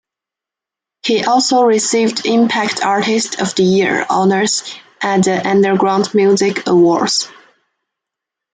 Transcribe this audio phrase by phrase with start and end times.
[1.03, 4.63] He also received "Impact Artist of the Year" honors
[4.99, 7.29] at the Underground Music Awards.